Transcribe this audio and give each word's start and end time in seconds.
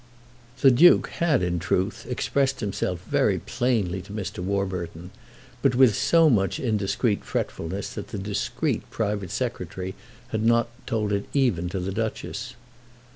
The 0.61 0.71
Duke 0.71 1.09
had 1.09 1.43
in 1.43 1.59
truth 1.59 2.07
expressed 2.09 2.59
himself 2.59 3.03
very 3.03 3.37
plainly 3.37 4.01
to 4.01 4.11
Mr. 4.11 4.39
Warburton; 4.39 5.11
but 5.61 5.75
with 5.75 5.95
so 5.95 6.27
much 6.27 6.59
indiscreet 6.59 7.23
fretfulness 7.23 7.93
that 7.93 8.07
the 8.07 8.17
discreet 8.17 8.89
private 8.89 9.29
secretary 9.29 9.93
had 10.29 10.43
not 10.43 10.69
told 10.87 11.13
it 11.13 11.27
even 11.35 11.69
to 11.69 11.79
the 11.79 11.91
Duchess. 11.91 12.55